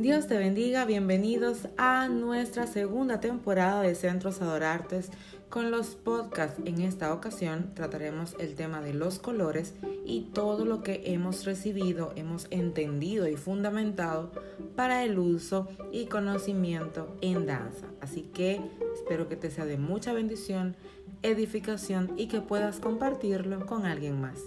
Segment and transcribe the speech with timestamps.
[0.00, 5.10] Dios te bendiga, bienvenidos a nuestra segunda temporada de Centros Adorartes
[5.50, 6.58] con los podcasts.
[6.64, 9.74] En esta ocasión trataremos el tema de los colores
[10.06, 14.32] y todo lo que hemos recibido, hemos entendido y fundamentado
[14.74, 17.86] para el uso y conocimiento en danza.
[18.00, 18.58] Así que
[18.94, 20.76] espero que te sea de mucha bendición,
[21.20, 24.38] edificación y que puedas compartirlo con alguien más.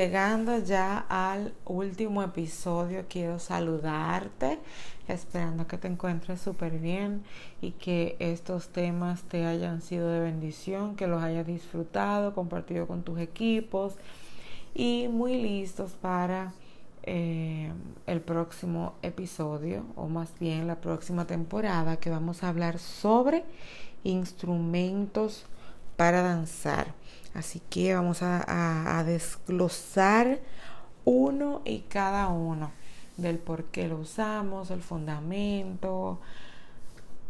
[0.00, 4.58] Llegando ya al último episodio, quiero saludarte,
[5.08, 7.22] esperando que te encuentres súper bien
[7.60, 13.02] y que estos temas te hayan sido de bendición, que los hayas disfrutado, compartido con
[13.02, 13.96] tus equipos
[14.74, 16.54] y muy listos para
[17.02, 17.70] eh,
[18.06, 23.44] el próximo episodio, o más bien la próxima temporada, que vamos a hablar sobre
[24.02, 25.44] instrumentos
[26.00, 26.94] para danzar.
[27.34, 30.38] Así que vamos a, desglosar
[31.04, 32.70] uno y cada uno
[33.18, 36.18] del por qué lo usamos, el fundamento,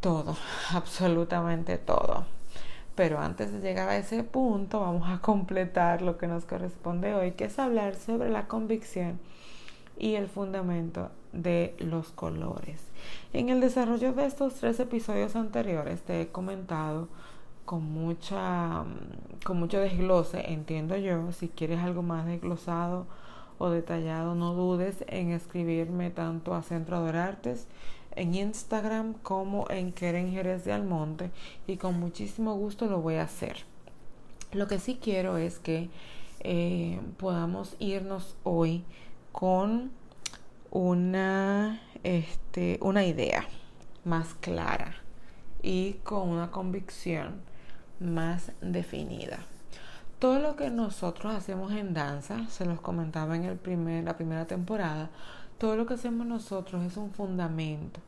[0.00, 0.36] todo,
[0.72, 2.26] absolutamente todo.
[2.96, 7.34] Pero antes de llegar a ese punto, vamos a completar lo que nos corresponde hoy,
[7.34, 9.20] que es hablar sobre la convicción
[9.96, 12.80] y el fundamento de los colores.
[13.32, 17.06] En el desarrollo de estos tres episodios anteriores te he comentado
[17.66, 18.84] con mucha
[19.44, 21.32] con mucho desglose, entiendo yo.
[21.32, 23.06] Si quieres algo más desglosado
[23.58, 27.66] o detallado, no dudes en escribirme tanto a Centro Adorartes
[28.16, 31.30] en Instagram como en Keren Jerez de Almonte
[31.66, 33.64] y con muchísimo gusto lo voy a hacer.
[34.52, 35.90] Lo que sí quiero es que
[36.40, 38.84] eh, podamos irnos hoy
[39.32, 39.90] con
[40.70, 43.46] una, este, una idea
[44.04, 44.96] más clara
[45.62, 47.42] y con una convicción
[48.00, 49.38] más definida.
[50.18, 54.46] Todo lo que nosotros hacemos en danza, se los comentaba en el primer, la primera
[54.46, 55.10] temporada,
[55.58, 58.00] todo lo que hacemos nosotros es un fundamento.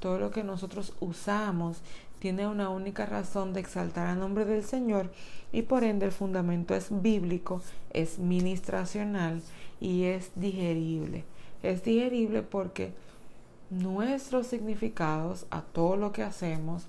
[0.00, 1.80] Todo lo que nosotros usamos
[2.18, 5.10] tiene una única razón de exaltar al nombre del Señor
[5.52, 9.42] y por ende el fundamento es bíblico, es ministracional
[9.80, 11.24] y es digerible.
[11.62, 12.92] Es digerible porque
[13.70, 16.86] nuestros significados a todo lo que hacemos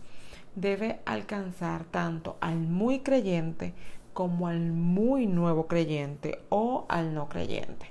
[0.56, 3.74] debe alcanzar tanto al muy creyente
[4.14, 7.88] como al muy nuevo creyente o al no creyente.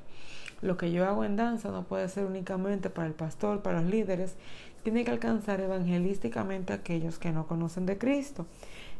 [0.61, 3.91] Lo que yo hago en danza no puede ser únicamente para el pastor, para los
[3.91, 4.37] líderes,
[4.85, 8.47] tiene que alcanzar evangelísticamente a aquellos que no conocen de Cristo.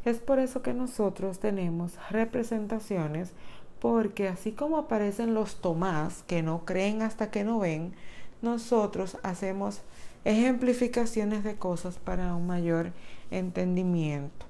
[0.03, 3.31] Es por eso que nosotros tenemos representaciones,
[3.79, 7.93] porque así como aparecen los Tomás que no creen hasta que no ven,
[8.41, 9.81] nosotros hacemos
[10.25, 12.91] ejemplificaciones de cosas para un mayor
[13.37, 14.45] entendimiento.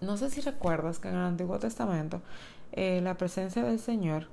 [0.00, 2.22] No sé si recuerdas que en el Antiguo Testamento
[2.72, 4.28] eh, la presencia del Señor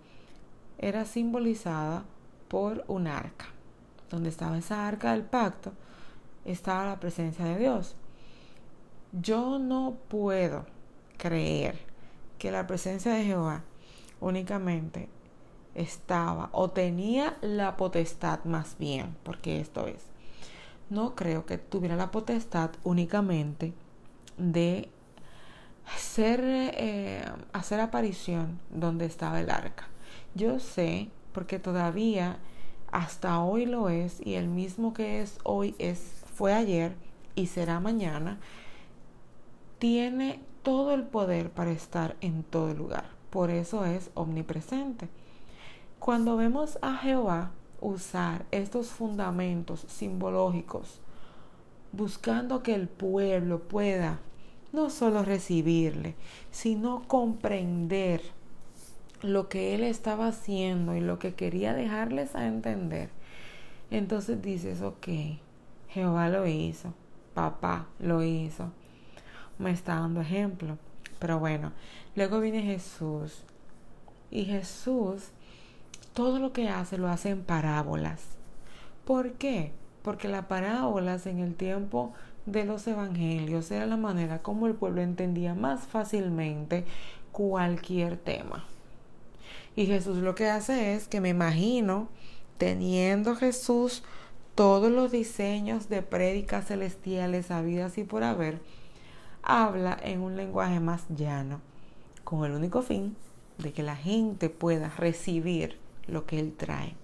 [0.78, 2.06] era simbolizada
[2.48, 3.48] por un arca.
[4.09, 5.74] Donde estaba esa arca del pacto,
[6.46, 7.96] estaba la presencia de Dios.
[9.12, 10.66] Yo no puedo
[11.18, 11.80] creer
[12.38, 13.64] que la presencia de Jehová
[14.22, 15.09] únicamente
[15.75, 20.06] estaba o tenía la potestad más bien, porque esto es,
[20.90, 23.74] no creo que tuviera la potestad únicamente
[24.38, 24.90] de
[25.98, 29.88] ser, eh, hacer aparición donde estaba el arca.
[30.36, 32.38] Yo sé, porque todavía
[32.92, 36.96] hasta hoy lo es, y el mismo que es hoy es, fue ayer
[37.36, 38.40] y será mañana,
[39.80, 43.06] tiene todo el poder para estar en todo lugar.
[43.30, 45.09] Por eso es omnipresente.
[46.00, 50.99] Cuando vemos a Jehová, usar estos fundamentos simbológicos,
[51.91, 54.19] buscando que el pueblo pueda
[54.73, 56.15] no solo recibirle,
[56.51, 58.21] sino comprender
[59.21, 63.09] lo que él estaba haciendo y lo que quería dejarles a entender.
[63.89, 65.07] Entonces dices, ok,
[65.89, 66.94] Jehová lo hizo,
[67.33, 68.71] papá lo hizo,
[69.57, 70.77] me está dando ejemplo.
[71.19, 71.71] Pero bueno,
[72.15, 73.44] luego viene Jesús
[74.30, 75.31] y Jesús
[76.18, 78.24] todo lo que hace lo hace en parábolas.
[79.06, 79.72] ¿Por qué?
[80.02, 82.12] Porque las parábolas en el tiempo
[82.48, 86.86] de los evangelios era la manera como el pueblo entendía más fácilmente
[87.31, 88.66] cualquier tema.
[89.75, 92.10] Y Jesús lo que hace es que me imagino
[92.58, 94.02] teniendo Jesús
[94.56, 98.60] todos los diseños de prédicas celestiales habidas y por haber,
[99.44, 101.62] habla en un lenguaje más llano,
[102.24, 103.16] con el único fin
[103.60, 106.95] de que la gente pueda recibir lo que Él trae.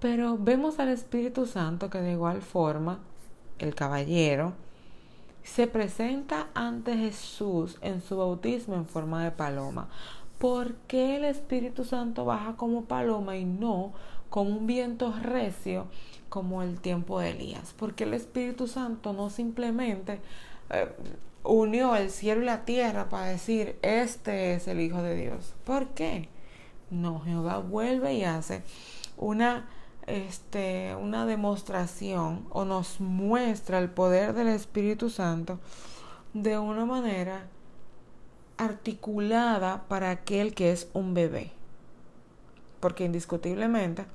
[0.00, 3.00] Pero vemos al Espíritu Santo que de igual forma,
[3.58, 4.54] el caballero,
[5.42, 9.88] se presenta ante Jesús en su bautismo en forma de paloma.
[10.40, 13.92] ¿por qué el Espíritu Santo baja como paloma y no
[14.30, 15.86] con un viento recio
[16.30, 17.74] como el tiempo de Elías?
[17.76, 20.20] Porque el Espíritu Santo no simplemente
[20.70, 20.88] eh,
[21.44, 25.54] unió el cielo y la tierra para decir, este es el Hijo de Dios.
[25.64, 26.30] ¿Por qué?
[26.90, 28.62] No, Jehová vuelve y hace
[29.16, 29.68] una,
[30.06, 35.60] este, una demostración o nos muestra el poder del Espíritu Santo
[36.34, 37.46] de una manera
[38.56, 41.52] articulada para aquel que es un bebé.
[42.80, 44.06] Porque indiscutiblemente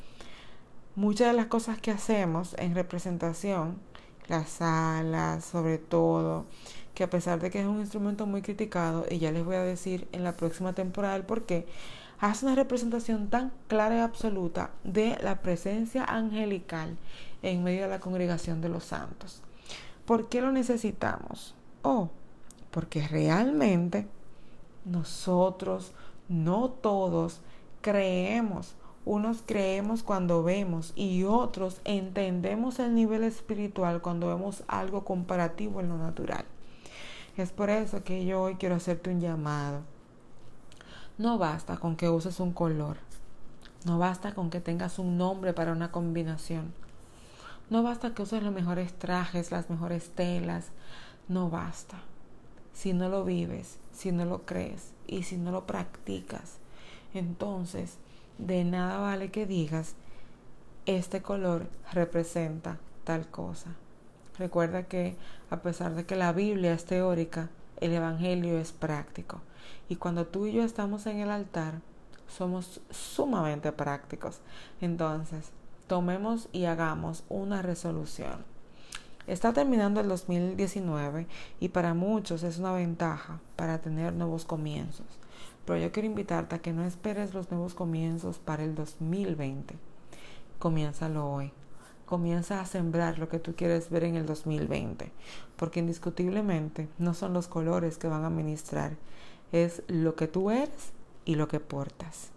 [0.95, 3.79] muchas de las cosas que hacemos en representación,
[4.27, 6.45] las alas sobre todo,
[6.93, 9.63] que a pesar de que es un instrumento muy criticado, y ya les voy a
[9.63, 11.67] decir en la próxima temporada el por qué,
[12.25, 16.97] hace una representación tan clara y absoluta de la presencia angelical
[17.43, 19.43] en medio de la congregación de los santos.
[20.05, 21.53] ¿Por qué lo necesitamos?
[21.83, 22.09] Oh,
[22.71, 24.07] porque realmente
[24.85, 25.93] nosotros,
[26.27, 27.41] no todos,
[27.81, 28.75] creemos.
[29.05, 35.89] Unos creemos cuando vemos y otros entendemos el nivel espiritual cuando vemos algo comparativo en
[35.89, 36.45] lo natural.
[37.37, 39.81] Es por eso que yo hoy quiero hacerte un llamado.
[41.17, 42.97] No basta con que uses un color.
[43.85, 46.73] No basta con que tengas un nombre para una combinación.
[47.69, 50.67] No basta que uses los mejores trajes, las mejores telas.
[51.27, 51.97] No basta.
[52.73, 56.57] Si no lo vives, si no lo crees y si no lo practicas,
[57.13, 57.97] entonces
[58.37, 59.95] de nada vale que digas,
[60.85, 63.69] este color representa tal cosa.
[64.37, 65.15] Recuerda que
[65.49, 67.49] a pesar de que la Biblia es teórica,
[67.81, 69.41] el Evangelio es práctico.
[69.89, 71.81] Y cuando tú y yo estamos en el altar,
[72.27, 74.39] somos sumamente prácticos.
[74.81, 75.51] Entonces,
[75.87, 78.43] tomemos y hagamos una resolución.
[79.27, 81.27] Está terminando el 2019
[81.59, 85.07] y para muchos es una ventaja para tener nuevos comienzos.
[85.65, 89.75] Pero yo quiero invitarte a que no esperes los nuevos comienzos para el 2020.
[90.59, 91.51] Comiénzalo hoy
[92.05, 95.11] comienza a sembrar lo que tú quieres ver en el 2020,
[95.55, 98.97] porque indiscutiblemente no son los colores que van a ministrar,
[99.51, 100.93] es lo que tú eres
[101.25, 102.31] y lo que portas.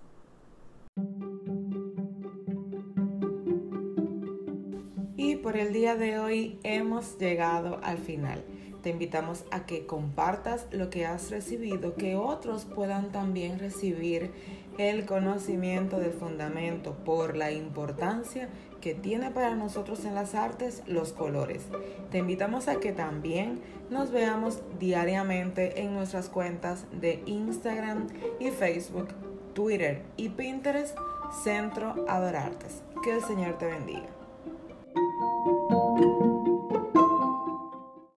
[5.17, 8.45] Y por el día de hoy hemos llegado al final.
[8.83, 14.31] Te invitamos a que compartas lo que has recibido, que otros puedan también recibir
[14.79, 18.49] el conocimiento del fundamento por la importancia
[18.81, 21.67] que tiene para nosotros en las artes los colores.
[22.11, 23.61] Te invitamos a que también
[23.91, 28.07] nos veamos diariamente en nuestras cuentas de Instagram
[28.39, 29.09] y Facebook,
[29.53, 30.97] Twitter y Pinterest,
[31.43, 32.83] Centro Adorartes.
[33.03, 34.18] Que el Señor te bendiga.